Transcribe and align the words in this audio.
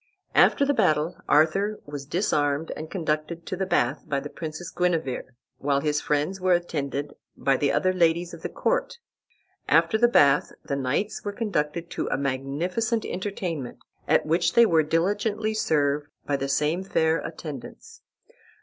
After 0.33 0.65
the 0.65 0.73
battle 0.73 1.15
Arthur 1.29 1.79
was 1.85 2.07
disarmed 2.07 2.71
and 2.75 2.89
conducted 2.89 3.45
to 3.45 3.55
the 3.55 3.67
bath 3.67 4.03
by 4.07 4.19
the 4.19 4.31
princess 4.31 4.71
Guenever, 4.71 5.35
while 5.59 5.79
his 5.81 6.01
friends 6.01 6.41
were 6.41 6.53
attended 6.55 7.13
by 7.37 7.55
the 7.55 7.71
other 7.71 7.93
ladies 7.93 8.33
of 8.33 8.41
the 8.41 8.49
court. 8.49 8.97
After 9.69 9.99
the 9.99 10.07
bath 10.07 10.53
the 10.65 10.75
knights 10.75 11.23
were 11.23 11.31
conducted 11.31 11.91
to 11.91 12.07
a 12.07 12.17
magnificent 12.17 13.05
entertainment, 13.05 13.77
at 14.07 14.25
which 14.25 14.53
they 14.53 14.65
were 14.65 14.81
diligently 14.81 15.53
served 15.53 16.07
by 16.25 16.35
the 16.35 16.49
same 16.49 16.83
fair 16.83 17.19
attendants. 17.19 18.01